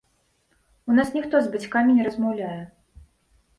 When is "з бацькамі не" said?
1.45-2.09